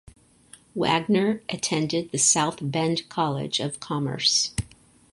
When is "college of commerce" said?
3.07-4.51